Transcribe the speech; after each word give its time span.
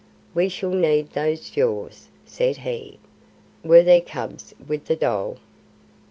"We 0.33 0.49
shall 0.49 0.71
need 0.71 1.11
those 1.11 1.51
jaws," 1.51 2.07
said 2.25 2.57
he. 2.57 2.97
"Were 3.63 3.83
there 3.83 4.01
cubs 4.01 4.51
with 4.67 4.85
the 4.85 4.95
dhole?" 4.95 5.37